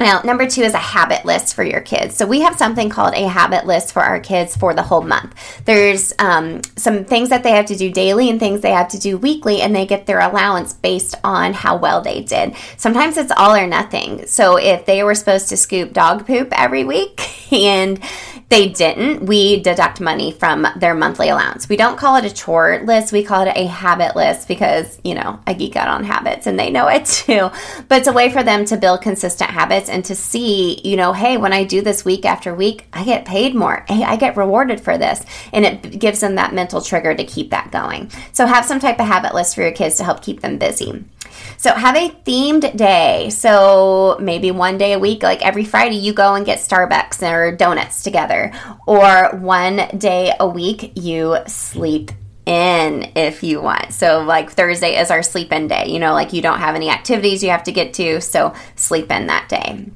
Now, 0.00 0.22
number 0.22 0.48
two 0.48 0.62
is 0.62 0.72
a 0.72 0.78
habit 0.78 1.26
list 1.26 1.54
for 1.54 1.62
your 1.62 1.82
kids. 1.82 2.16
So, 2.16 2.26
we 2.26 2.40
have 2.40 2.56
something 2.56 2.88
called 2.88 3.14
a 3.14 3.28
habit 3.28 3.66
list 3.66 3.92
for 3.92 4.00
our 4.00 4.18
kids 4.18 4.56
for 4.56 4.72
the 4.72 4.82
whole 4.82 5.02
month. 5.02 5.34
There's 5.66 6.14
um, 6.18 6.62
some 6.76 7.04
things 7.04 7.28
that 7.28 7.42
they 7.42 7.52
have 7.52 7.66
to 7.66 7.76
do 7.76 7.92
daily 7.92 8.30
and 8.30 8.40
things 8.40 8.62
they 8.62 8.70
have 8.70 8.88
to 8.88 8.98
do 8.98 9.18
weekly, 9.18 9.60
and 9.60 9.76
they 9.76 9.84
get 9.84 10.06
their 10.06 10.20
allowance 10.20 10.72
based 10.72 11.16
on 11.22 11.52
how 11.52 11.76
well 11.76 12.00
they 12.00 12.22
did. 12.22 12.54
Sometimes 12.78 13.18
it's 13.18 13.32
all 13.36 13.54
or 13.54 13.66
nothing. 13.66 14.26
So, 14.26 14.56
if 14.56 14.86
they 14.86 15.02
were 15.02 15.14
supposed 15.14 15.50
to 15.50 15.58
scoop 15.58 15.92
dog 15.92 16.26
poop 16.26 16.48
every 16.52 16.84
week 16.84 17.52
and 17.52 18.02
they 18.50 18.68
didn't, 18.68 19.26
we 19.26 19.62
deduct 19.62 20.00
money 20.00 20.32
from 20.32 20.66
their 20.76 20.92
monthly 20.92 21.28
allowance. 21.28 21.68
We 21.68 21.76
don't 21.76 21.96
call 21.96 22.16
it 22.16 22.24
a 22.24 22.34
chore 22.34 22.82
list, 22.84 23.12
we 23.12 23.22
call 23.22 23.46
it 23.46 23.56
a 23.56 23.66
habit 23.66 24.16
list 24.16 24.48
because, 24.48 24.98
you 25.04 25.14
know, 25.14 25.38
I 25.46 25.52
geek 25.52 25.76
out 25.76 25.86
on 25.86 26.02
habits 26.02 26.48
and 26.48 26.58
they 26.58 26.68
know 26.68 26.88
it 26.88 27.04
too. 27.06 27.50
But 27.86 27.98
it's 27.98 28.08
a 28.08 28.12
way 28.12 28.28
for 28.28 28.42
them 28.42 28.64
to 28.64 28.76
build 28.76 29.02
consistent 29.02 29.50
habits 29.50 29.88
and 29.90 30.04
to 30.06 30.14
see, 30.14 30.80
you 30.82 30.96
know, 30.96 31.12
hey, 31.12 31.36
when 31.36 31.52
I 31.52 31.64
do 31.64 31.82
this 31.82 32.04
week 32.04 32.24
after 32.24 32.54
week, 32.54 32.86
I 32.92 33.04
get 33.04 33.24
paid 33.24 33.54
more. 33.54 33.84
Hey, 33.88 34.02
I 34.02 34.16
get 34.16 34.36
rewarded 34.36 34.80
for 34.80 34.96
this. 34.96 35.24
And 35.52 35.64
it 35.64 35.98
gives 35.98 36.20
them 36.20 36.36
that 36.36 36.54
mental 36.54 36.80
trigger 36.80 37.14
to 37.14 37.24
keep 37.24 37.50
that 37.50 37.70
going. 37.70 38.10
So 38.32 38.46
have 38.46 38.64
some 38.64 38.80
type 38.80 38.98
of 39.00 39.06
habit 39.06 39.34
list 39.34 39.54
for 39.54 39.62
your 39.62 39.72
kids 39.72 39.96
to 39.96 40.04
help 40.04 40.22
keep 40.22 40.40
them 40.40 40.56
busy. 40.56 41.04
So 41.56 41.74
have 41.74 41.96
a 41.96 42.08
themed 42.08 42.76
day. 42.76 43.30
So 43.30 44.16
maybe 44.20 44.50
one 44.50 44.78
day 44.78 44.94
a 44.94 44.98
week, 44.98 45.22
like 45.22 45.44
every 45.44 45.64
Friday, 45.64 45.96
you 45.96 46.12
go 46.12 46.34
and 46.34 46.46
get 46.46 46.58
Starbucks 46.58 47.22
or 47.28 47.54
donuts 47.54 48.02
together. 48.02 48.52
Or 48.86 49.36
one 49.36 49.88
day 49.98 50.32
a 50.38 50.48
week, 50.48 50.92
you 50.96 51.36
sleep 51.46 52.12
in 52.50 53.12
if 53.14 53.44
you 53.44 53.62
want. 53.62 53.92
So, 53.92 54.22
like 54.22 54.50
Thursday 54.50 54.98
is 54.98 55.10
our 55.10 55.22
sleep 55.22 55.52
in 55.52 55.68
day. 55.68 55.86
You 55.88 56.00
know, 56.00 56.12
like 56.12 56.32
you 56.32 56.42
don't 56.42 56.58
have 56.58 56.74
any 56.74 56.90
activities 56.90 57.44
you 57.44 57.50
have 57.50 57.62
to 57.64 57.72
get 57.72 57.94
to, 57.94 58.20
so 58.20 58.52
sleep 58.74 59.10
in 59.10 59.28
that 59.28 59.48
day. 59.48 59.86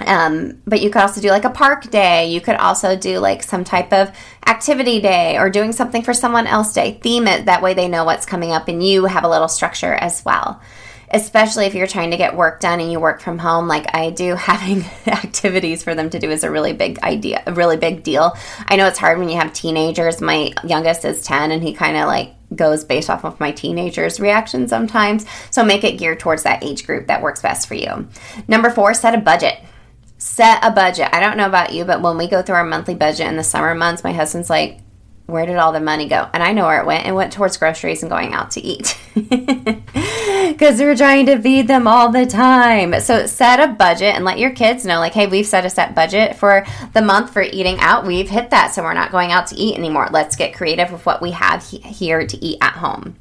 Um, 0.00 0.62
but 0.66 0.80
you 0.80 0.88
could 0.88 1.02
also 1.02 1.20
do 1.20 1.28
like 1.28 1.44
a 1.44 1.50
park 1.50 1.90
day. 1.90 2.30
You 2.30 2.40
could 2.40 2.56
also 2.56 2.96
do 2.96 3.18
like 3.18 3.42
some 3.42 3.64
type 3.64 3.92
of 3.92 4.10
activity 4.46 4.98
day 4.98 5.36
or 5.36 5.50
doing 5.50 5.72
something 5.72 6.02
for 6.02 6.14
someone 6.14 6.46
else 6.46 6.72
day. 6.72 6.98
Theme 7.02 7.26
it 7.26 7.44
that 7.44 7.60
way 7.60 7.74
they 7.74 7.86
know 7.86 8.04
what's 8.04 8.24
coming 8.24 8.50
up 8.50 8.68
and 8.68 8.82
you 8.82 9.04
have 9.04 9.24
a 9.24 9.28
little 9.28 9.48
structure 9.48 9.92
as 9.92 10.24
well 10.24 10.58
especially 11.10 11.66
if 11.66 11.74
you're 11.74 11.86
trying 11.86 12.10
to 12.12 12.16
get 12.16 12.36
work 12.36 12.60
done 12.60 12.80
and 12.80 12.90
you 12.90 13.00
work 13.00 13.20
from 13.20 13.38
home 13.38 13.68
like 13.68 13.94
I 13.94 14.10
do, 14.10 14.34
having 14.36 14.84
activities 15.06 15.82
for 15.82 15.94
them 15.94 16.10
to 16.10 16.18
do 16.18 16.30
is 16.30 16.44
a 16.44 16.50
really 16.50 16.72
big 16.72 16.98
idea, 17.00 17.42
a 17.46 17.52
really 17.52 17.76
big 17.76 18.02
deal. 18.02 18.36
I 18.66 18.76
know 18.76 18.86
it's 18.86 18.98
hard 18.98 19.18
when 19.18 19.28
you 19.28 19.36
have 19.36 19.52
teenagers. 19.52 20.20
My 20.20 20.52
youngest 20.64 21.04
is 21.04 21.22
10 21.22 21.50
and 21.50 21.62
he 21.62 21.72
kind 21.72 21.96
of 21.96 22.06
like 22.06 22.34
goes 22.54 22.84
based 22.84 23.10
off 23.10 23.24
of 23.24 23.38
my 23.38 23.52
teenagers' 23.52 24.18
reaction 24.18 24.66
sometimes. 24.66 25.24
So 25.50 25.64
make 25.64 25.84
it 25.84 25.98
geared 25.98 26.20
towards 26.20 26.42
that 26.42 26.64
age 26.64 26.86
group 26.86 27.06
that 27.06 27.22
works 27.22 27.42
best 27.42 27.68
for 27.68 27.74
you. 27.74 28.08
Number 28.48 28.70
four, 28.70 28.94
set 28.94 29.14
a 29.14 29.18
budget 29.18 29.58
set 30.20 30.62
a 30.62 30.70
budget. 30.70 31.08
I 31.12 31.20
don't 31.20 31.38
know 31.38 31.46
about 31.46 31.72
you, 31.72 31.86
but 31.86 32.02
when 32.02 32.18
we 32.18 32.28
go 32.28 32.42
through 32.42 32.56
our 32.56 32.64
monthly 32.64 32.94
budget 32.94 33.26
in 33.26 33.36
the 33.36 33.42
summer 33.42 33.74
months, 33.74 34.04
my 34.04 34.12
husband's 34.12 34.50
like, 34.50 34.80
where 35.26 35.46
did 35.46 35.56
all 35.56 35.72
the 35.72 35.80
money 35.80 36.08
go? 36.08 36.28
And 36.34 36.42
I 36.42 36.52
know 36.52 36.66
where 36.66 36.80
it 36.80 36.86
went. 36.86 37.06
It 37.06 37.12
went 37.12 37.32
towards 37.32 37.56
groceries 37.56 38.02
and 38.02 38.10
going 38.10 38.34
out 38.34 38.50
to 38.52 38.60
eat. 38.60 38.98
Because 40.50 40.80
we're 40.80 40.96
trying 40.96 41.26
to 41.26 41.40
feed 41.40 41.68
them 41.68 41.86
all 41.86 42.10
the 42.10 42.26
time. 42.26 42.98
So 43.00 43.26
set 43.26 43.60
a 43.60 43.72
budget 43.72 44.14
and 44.14 44.24
let 44.24 44.38
your 44.38 44.50
kids 44.50 44.84
know, 44.84 44.98
like, 44.98 45.12
hey, 45.12 45.26
we've 45.26 45.46
set 45.46 45.64
a 45.64 45.70
set 45.70 45.94
budget 45.94 46.36
for 46.36 46.66
the 46.92 47.02
month 47.02 47.32
for 47.32 47.42
eating 47.42 47.78
out. 47.80 48.06
We've 48.06 48.28
hit 48.28 48.50
that. 48.50 48.72
So 48.74 48.82
we're 48.82 48.94
not 48.94 49.12
going 49.12 49.32
out 49.32 49.46
to 49.48 49.56
eat 49.56 49.76
anymore. 49.76 50.08
Let's 50.10 50.36
get 50.36 50.54
creative 50.54 50.92
with 50.92 51.06
what 51.06 51.22
we 51.22 51.30
have 51.32 51.66
he- 51.66 51.78
here 51.78 52.26
to 52.26 52.44
eat 52.44 52.58
at 52.60 52.74
home 52.74 53.16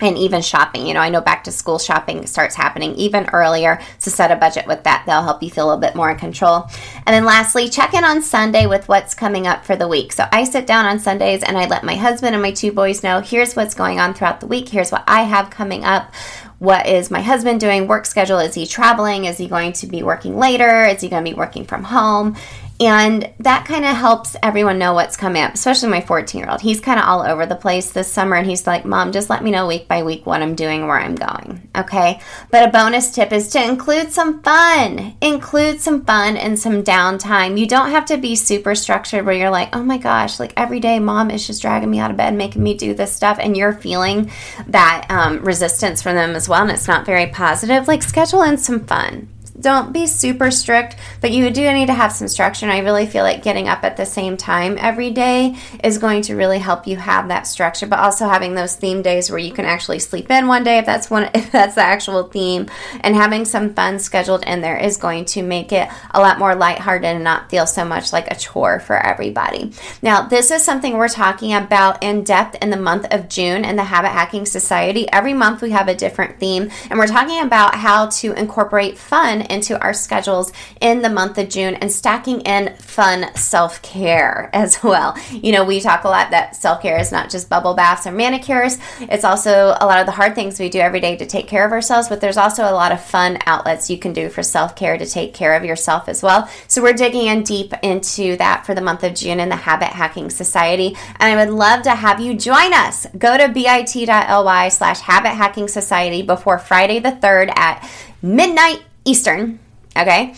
and 0.00 0.16
even 0.16 0.42
shopping. 0.42 0.86
You 0.86 0.94
know, 0.94 1.00
I 1.00 1.08
know 1.10 1.20
back 1.20 1.44
to 1.44 1.52
school 1.52 1.78
shopping 1.78 2.26
starts 2.26 2.54
happening 2.54 2.94
even 2.94 3.28
earlier. 3.32 3.80
So 3.98 4.10
set 4.10 4.30
a 4.30 4.36
budget 4.36 4.66
with 4.66 4.84
that. 4.84 5.04
They'll 5.06 5.22
help 5.22 5.42
you 5.42 5.50
feel 5.50 5.66
a 5.66 5.68
little 5.68 5.80
bit 5.80 5.94
more 5.94 6.10
in 6.10 6.18
control. 6.18 6.66
And 7.06 7.14
then 7.14 7.24
lastly, 7.24 7.68
check 7.68 7.94
in 7.94 8.04
on 8.04 8.22
Sunday 8.22 8.66
with 8.66 8.88
what's 8.88 9.14
coming 9.14 9.46
up 9.46 9.64
for 9.64 9.76
the 9.76 9.88
week. 9.88 10.12
So 10.12 10.26
I 10.32 10.44
sit 10.44 10.66
down 10.66 10.86
on 10.86 10.98
Sundays 10.98 11.42
and 11.42 11.58
I 11.58 11.66
let 11.66 11.84
my 11.84 11.96
husband 11.96 12.34
and 12.34 12.42
my 12.42 12.52
two 12.52 12.72
boys 12.72 13.02
know 13.02 13.20
here's 13.20 13.54
what's 13.54 13.74
going 13.74 14.00
on 14.00 14.14
throughout 14.14 14.40
the 14.40 14.46
week. 14.46 14.68
Here's 14.68 14.92
what 14.92 15.04
I 15.06 15.22
have 15.22 15.50
coming 15.50 15.84
up. 15.84 16.12
What 16.60 16.86
is 16.86 17.10
my 17.10 17.22
husband 17.22 17.58
doing? 17.58 17.88
Work 17.88 18.04
schedule? 18.04 18.38
Is 18.38 18.54
he 18.54 18.66
traveling? 18.66 19.24
Is 19.24 19.38
he 19.38 19.48
going 19.48 19.72
to 19.72 19.86
be 19.86 20.02
working 20.02 20.36
later? 20.36 20.84
Is 20.84 21.00
he 21.00 21.08
going 21.08 21.24
to 21.24 21.30
be 21.30 21.34
working 21.34 21.64
from 21.64 21.84
home? 21.84 22.36
And 22.80 23.30
that 23.40 23.66
kind 23.66 23.84
of 23.84 23.94
helps 23.94 24.36
everyone 24.42 24.78
know 24.78 24.94
what's 24.94 25.14
coming 25.14 25.42
up, 25.42 25.52
especially 25.52 25.90
my 25.90 26.00
14 26.00 26.40
year 26.40 26.50
old. 26.50 26.62
He's 26.62 26.80
kind 26.80 26.98
of 26.98 27.04
all 27.04 27.20
over 27.20 27.44
the 27.44 27.54
place 27.54 27.90
this 27.90 28.10
summer 28.10 28.36
and 28.36 28.46
he's 28.46 28.66
like, 28.66 28.86
Mom, 28.86 29.12
just 29.12 29.28
let 29.28 29.44
me 29.44 29.50
know 29.50 29.66
week 29.66 29.86
by 29.86 30.02
week 30.02 30.24
what 30.24 30.40
I'm 30.40 30.54
doing, 30.54 30.86
where 30.86 30.98
I'm 30.98 31.14
going. 31.14 31.68
Okay. 31.76 32.20
But 32.50 32.66
a 32.66 32.72
bonus 32.72 33.10
tip 33.10 33.32
is 33.32 33.48
to 33.48 33.62
include 33.62 34.12
some 34.12 34.42
fun. 34.42 35.14
Include 35.20 35.82
some 35.82 36.06
fun 36.06 36.38
and 36.38 36.58
some 36.58 36.82
downtime. 36.82 37.58
You 37.58 37.66
don't 37.66 37.90
have 37.90 38.06
to 38.06 38.16
be 38.16 38.34
super 38.34 38.74
structured 38.74 39.26
where 39.26 39.34
you're 39.34 39.50
like, 39.50 39.76
oh 39.76 39.82
my 39.82 39.98
gosh, 39.98 40.40
like 40.40 40.54
every 40.56 40.80
day 40.80 40.98
mom 41.00 41.30
is 41.30 41.46
just 41.46 41.60
dragging 41.60 41.90
me 41.90 41.98
out 41.98 42.10
of 42.10 42.16
bed, 42.16 42.34
making 42.34 42.62
me 42.62 42.72
do 42.72 42.94
this 42.94 43.12
stuff. 43.12 43.38
And 43.38 43.58
you're 43.58 43.74
feeling 43.74 44.30
that 44.68 45.06
um, 45.10 45.44
resistance 45.44 46.00
from 46.00 46.14
them 46.14 46.34
as 46.34 46.48
well. 46.48 46.62
And 46.62 46.70
it's 46.70 46.88
not 46.88 47.04
very 47.04 47.26
positive. 47.26 47.88
Like, 47.88 48.02
schedule 48.02 48.42
in 48.42 48.56
some 48.56 48.86
fun 48.86 49.28
don't 49.60 49.92
be 49.92 50.06
super 50.06 50.50
strict, 50.50 50.96
but 51.20 51.32
you 51.32 51.50
do 51.50 51.72
need 51.72 51.86
to 51.86 51.94
have 51.94 52.12
some 52.12 52.28
structure. 52.28 52.66
And 52.66 52.72
I 52.72 52.78
really 52.78 53.06
feel 53.06 53.24
like 53.24 53.42
getting 53.42 53.68
up 53.68 53.84
at 53.84 53.96
the 53.96 54.06
same 54.06 54.36
time 54.36 54.76
every 54.78 55.10
day 55.10 55.56
is 55.84 55.98
going 55.98 56.22
to 56.22 56.36
really 56.36 56.58
help 56.58 56.86
you 56.86 56.96
have 56.96 57.28
that 57.28 57.46
structure. 57.46 57.86
But 57.86 57.98
also 57.98 58.26
having 58.26 58.54
those 58.54 58.74
theme 58.74 59.02
days 59.02 59.30
where 59.30 59.38
you 59.38 59.52
can 59.52 59.64
actually 59.64 59.98
sleep 59.98 60.30
in 60.30 60.46
one 60.46 60.64
day 60.64 60.78
if 60.78 60.86
that's 60.86 61.10
one 61.10 61.30
if 61.34 61.52
that's 61.52 61.74
the 61.74 61.82
actual 61.82 62.24
theme, 62.24 62.68
and 63.00 63.14
having 63.14 63.44
some 63.44 63.74
fun 63.74 63.98
scheduled 63.98 64.44
in 64.44 64.60
there 64.60 64.76
is 64.76 64.96
going 64.96 65.24
to 65.26 65.42
make 65.42 65.72
it 65.72 65.88
a 66.12 66.20
lot 66.20 66.38
more 66.38 66.54
lighthearted 66.54 67.04
and 67.04 67.24
not 67.24 67.50
feel 67.50 67.66
so 67.66 67.84
much 67.84 68.12
like 68.12 68.30
a 68.30 68.36
chore 68.36 68.80
for 68.80 68.96
everybody. 68.96 69.72
Now, 70.02 70.26
this 70.26 70.50
is 70.50 70.62
something 70.62 70.96
we're 70.96 71.08
talking 71.08 71.54
about 71.54 72.02
in 72.02 72.24
depth 72.24 72.56
in 72.62 72.70
the 72.70 72.76
month 72.76 73.06
of 73.12 73.28
June 73.28 73.64
in 73.64 73.76
the 73.76 73.84
Habit 73.84 74.10
Hacking 74.10 74.46
Society. 74.46 75.10
Every 75.10 75.34
month 75.34 75.62
we 75.62 75.70
have 75.70 75.88
a 75.88 75.94
different 75.94 76.38
theme, 76.38 76.70
and 76.88 76.98
we're 76.98 77.06
talking 77.06 77.40
about 77.40 77.74
how 77.74 78.06
to 78.06 78.32
incorporate 78.32 78.98
fun 78.98 79.42
into 79.50 79.80
our 79.80 79.92
schedules 79.92 80.52
in 80.80 81.02
the 81.02 81.10
month 81.10 81.38
of 81.38 81.48
June 81.48 81.74
and 81.74 81.90
stacking 81.92 82.40
in 82.42 82.76
fun 82.76 83.34
self 83.36 83.82
care 83.82 84.50
as 84.54 84.82
well. 84.82 85.16
You 85.30 85.52
know, 85.52 85.64
we 85.64 85.80
talk 85.80 86.04
a 86.04 86.08
lot 86.08 86.30
that 86.30 86.56
self 86.56 86.80
care 86.82 86.98
is 86.98 87.12
not 87.12 87.30
just 87.30 87.50
bubble 87.50 87.74
baths 87.74 88.06
or 88.06 88.12
manicures, 88.12 88.78
it's 89.00 89.24
also 89.24 89.76
a 89.80 89.86
lot 89.86 90.00
of 90.00 90.06
the 90.06 90.12
hard 90.12 90.34
things 90.34 90.58
we 90.58 90.68
do 90.68 90.78
every 90.78 91.00
day 91.00 91.16
to 91.16 91.26
take 91.26 91.48
care 91.48 91.66
of 91.66 91.72
ourselves, 91.72 92.08
but 92.08 92.20
there's 92.20 92.36
also 92.36 92.64
a 92.64 92.72
lot 92.72 92.92
of 92.92 93.02
fun 93.02 93.38
outlets 93.46 93.90
you 93.90 93.98
can 93.98 94.12
do 94.12 94.28
for 94.28 94.42
self 94.42 94.76
care 94.76 94.96
to 94.96 95.06
take 95.06 95.34
care 95.34 95.54
of 95.54 95.64
yourself 95.64 96.08
as 96.08 96.22
well. 96.22 96.48
So 96.68 96.82
we're 96.82 96.92
digging 96.92 97.26
in 97.26 97.42
deep 97.42 97.72
into 97.82 98.36
that 98.36 98.66
for 98.66 98.74
the 98.74 98.80
month 98.80 99.02
of 99.02 99.14
June 99.14 99.40
in 99.40 99.48
the 99.48 99.56
Habit 99.56 99.88
Hacking 99.88 100.30
Society. 100.30 100.96
And 101.18 101.38
I 101.38 101.44
would 101.44 101.52
love 101.52 101.82
to 101.82 101.90
have 101.90 102.20
you 102.20 102.34
join 102.34 102.72
us. 102.72 103.06
Go 103.18 103.36
to 103.36 103.48
bit.ly 103.48 104.68
slash 104.68 105.00
habit 105.00 105.30
hacking 105.30 105.68
society 105.68 106.22
before 106.22 106.58
Friday 106.58 106.98
the 106.98 107.12
3rd 107.12 107.56
at 107.56 107.88
midnight 108.22 108.82
Eastern. 109.04 109.58
Okay 109.96 110.34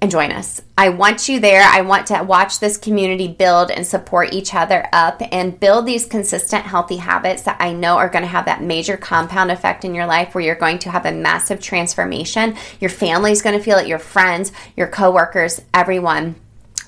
and 0.00 0.10
join 0.10 0.30
us. 0.30 0.60
I 0.76 0.90
want 0.90 1.28
you 1.28 1.40
there. 1.40 1.62
I 1.62 1.80
want 1.80 2.06
to 2.08 2.22
watch 2.22 2.60
this 2.60 2.76
community 2.76 3.28
build 3.28 3.70
and 3.70 3.86
support 3.86 4.32
each 4.32 4.54
other 4.54 4.88
up 4.92 5.22
and 5.32 5.58
build 5.58 5.86
these 5.86 6.04
consistent, 6.04 6.64
healthy 6.64 6.98
habits 6.98 7.42
that 7.42 7.56
I 7.60 7.72
know 7.72 7.96
are 7.96 8.08
going 8.08 8.22
to 8.22 8.28
have 8.28 8.44
that 8.44 8.62
major 8.62 8.96
compound 8.96 9.50
effect 9.50 9.84
in 9.84 9.94
your 9.94 10.06
life 10.06 10.34
where 10.34 10.44
you're 10.44 10.54
going 10.54 10.78
to 10.80 10.90
have 10.90 11.06
a 11.06 11.12
massive 11.12 11.60
transformation. 11.60 12.56
Your 12.78 12.90
family 12.90 13.32
is 13.32 13.42
going 13.42 13.56
to 13.56 13.64
feel 13.64 13.78
it, 13.78 13.88
your 13.88 13.98
friends, 13.98 14.52
your 14.76 14.88
coworkers, 14.88 15.62
everyone. 15.72 16.36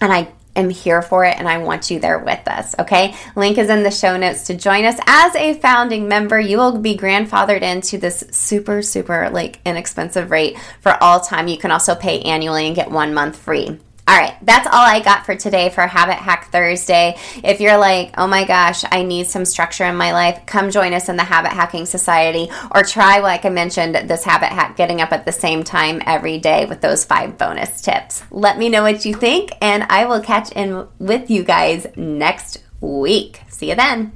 And 0.00 0.12
I 0.12 0.28
am 0.58 0.70
here 0.70 1.02
for 1.02 1.24
it 1.24 1.36
and 1.38 1.48
I 1.48 1.58
want 1.58 1.90
you 1.90 2.00
there 2.00 2.18
with 2.18 2.46
us. 2.46 2.74
Okay. 2.78 3.14
Link 3.36 3.58
is 3.58 3.68
in 3.68 3.82
the 3.82 3.90
show 3.90 4.16
notes 4.16 4.44
to 4.44 4.54
join 4.54 4.84
us 4.84 4.98
as 5.06 5.34
a 5.34 5.54
founding 5.54 6.08
member. 6.08 6.38
You 6.38 6.58
will 6.58 6.78
be 6.78 6.96
grandfathered 6.96 7.62
into 7.62 7.98
this 7.98 8.24
super, 8.30 8.82
super 8.82 9.30
like 9.30 9.60
inexpensive 9.64 10.30
rate 10.30 10.58
for 10.80 11.02
all 11.02 11.20
time. 11.20 11.48
You 11.48 11.58
can 11.58 11.70
also 11.70 11.94
pay 11.94 12.20
annually 12.22 12.66
and 12.66 12.76
get 12.76 12.90
one 12.90 13.14
month 13.14 13.36
free. 13.36 13.78
All 14.08 14.16
right, 14.16 14.34
that's 14.40 14.66
all 14.66 14.72
I 14.72 15.00
got 15.00 15.26
for 15.26 15.36
today 15.36 15.68
for 15.68 15.86
Habit 15.86 16.14
Hack 16.14 16.50
Thursday. 16.50 17.18
If 17.44 17.60
you're 17.60 17.76
like, 17.76 18.14
oh 18.16 18.26
my 18.26 18.44
gosh, 18.44 18.82
I 18.90 19.02
need 19.02 19.26
some 19.26 19.44
structure 19.44 19.84
in 19.84 19.96
my 19.96 20.12
life, 20.12 20.46
come 20.46 20.70
join 20.70 20.94
us 20.94 21.10
in 21.10 21.16
the 21.16 21.24
Habit 21.24 21.52
Hacking 21.52 21.84
Society 21.84 22.48
or 22.74 22.84
try, 22.84 23.18
like 23.18 23.44
I 23.44 23.50
mentioned, 23.50 23.94
this 23.94 24.24
habit 24.24 24.48
hack 24.48 24.78
getting 24.78 25.02
up 25.02 25.12
at 25.12 25.26
the 25.26 25.32
same 25.32 25.62
time 25.62 26.00
every 26.06 26.38
day 26.38 26.64
with 26.64 26.80
those 26.80 27.04
five 27.04 27.36
bonus 27.36 27.82
tips. 27.82 28.22
Let 28.30 28.56
me 28.56 28.70
know 28.70 28.82
what 28.82 29.04
you 29.04 29.12
think, 29.12 29.52
and 29.60 29.82
I 29.90 30.06
will 30.06 30.22
catch 30.22 30.52
in 30.52 30.88
with 30.98 31.30
you 31.30 31.44
guys 31.44 31.86
next 31.94 32.64
week. 32.80 33.42
See 33.50 33.68
you 33.68 33.74
then. 33.74 34.12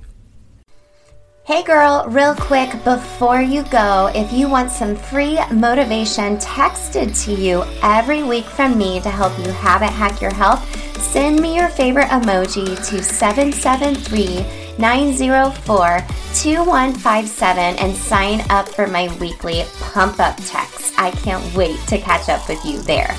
Hey 1.45 1.65
girl, 1.65 2.05
real 2.07 2.37
quick 2.37 2.71
before 2.85 3.41
you 3.43 3.65
go, 3.65 4.13
if 4.15 4.33
you 4.33 4.49
want 4.49 4.71
some 4.71 4.95
free 4.95 5.41
motivation 5.51 6.37
texted 6.37 7.21
to 7.25 7.33
you 7.33 7.65
every 7.83 8.23
week 8.23 8.45
from 8.45 8.79
me 8.79 9.01
to 9.01 9.11
help 9.11 9.37
you 9.41 9.51
habit 9.51 9.91
hack 9.91 10.21
your 10.21 10.33
health, 10.33 10.65
send 11.03 11.41
me 11.41 11.57
your 11.57 11.69
favorite 11.69 12.07
emoji 12.07 12.77
to 12.89 13.03
773 13.03 14.77
904 14.79 15.99
2157 16.33 17.59
and 17.59 17.97
sign 17.97 18.41
up 18.49 18.69
for 18.69 18.87
my 18.87 19.13
weekly 19.19 19.65
pump 19.81 20.21
up 20.21 20.37
text. 20.47 20.95
I 20.97 21.11
can't 21.11 21.57
wait 21.57 21.77
to 21.89 21.99
catch 21.99 22.29
up 22.29 22.49
with 22.49 22.65
you 22.65 22.81
there. 22.83 23.17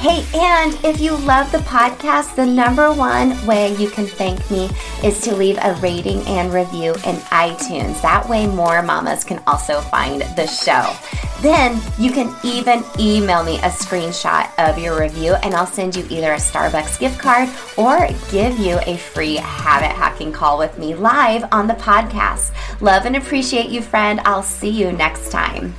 Hey, 0.00 0.24
and 0.32 0.82
if 0.82 0.98
you 0.98 1.14
love 1.14 1.52
the 1.52 1.58
podcast, 1.58 2.34
the 2.34 2.46
number 2.46 2.90
one 2.90 3.44
way 3.44 3.76
you 3.76 3.90
can 3.90 4.06
thank 4.06 4.50
me 4.50 4.70
is 5.04 5.20
to 5.20 5.36
leave 5.36 5.58
a 5.60 5.74
rating 5.74 6.22
and 6.22 6.54
review 6.54 6.92
in 7.04 7.16
iTunes. 7.28 8.00
That 8.00 8.26
way, 8.26 8.46
more 8.46 8.80
mamas 8.80 9.24
can 9.24 9.42
also 9.46 9.82
find 9.82 10.22
the 10.36 10.46
show. 10.46 10.90
Then 11.42 11.82
you 11.98 12.12
can 12.12 12.34
even 12.42 12.82
email 12.98 13.44
me 13.44 13.58
a 13.58 13.68
screenshot 13.68 14.50
of 14.58 14.78
your 14.78 14.98
review, 14.98 15.34
and 15.42 15.54
I'll 15.54 15.66
send 15.66 15.94
you 15.94 16.06
either 16.08 16.32
a 16.32 16.36
Starbucks 16.36 16.98
gift 16.98 17.18
card 17.18 17.50
or 17.76 18.08
give 18.30 18.58
you 18.58 18.78
a 18.86 18.96
free 18.96 19.36
habit 19.36 19.94
hacking 19.94 20.32
call 20.32 20.56
with 20.56 20.78
me 20.78 20.94
live 20.94 21.44
on 21.52 21.66
the 21.66 21.74
podcast. 21.74 22.52
Love 22.80 23.04
and 23.04 23.16
appreciate 23.16 23.68
you, 23.68 23.82
friend. 23.82 24.18
I'll 24.24 24.42
see 24.42 24.70
you 24.70 24.92
next 24.92 25.30
time. 25.30 25.74